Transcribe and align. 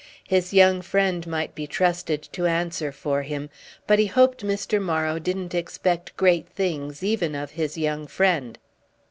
His 0.27 0.51
young 0.51 0.81
friend 0.81 1.27
might 1.27 1.53
be 1.53 1.67
trusted 1.67 2.23
to 2.31 2.47
answer 2.47 2.91
for 2.91 3.21
him, 3.21 3.51
but 3.85 3.99
he 3.99 4.07
hoped 4.07 4.43
Mr. 4.43 4.81
Morrow 4.81 5.19
didn't 5.19 5.53
expect 5.53 6.17
great 6.17 6.47
things 6.49 7.03
even 7.03 7.35
of 7.35 7.51
his 7.51 7.77
young 7.77 8.07
friend. 8.07 8.57